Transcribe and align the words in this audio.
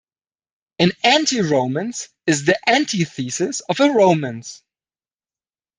An 0.79 0.93
anti-romance 1.03 2.09
is 2.25 2.43
the 2.45 2.57
antithesis 2.67 3.59
of 3.59 3.79
a 3.79 3.91
romance. 3.91 4.63